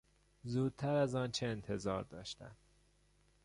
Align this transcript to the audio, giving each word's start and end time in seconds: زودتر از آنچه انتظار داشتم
زودتر 0.43 0.95
از 0.95 1.15
آنچه 1.15 1.47
انتظار 1.47 2.03
داشتم 2.03 2.55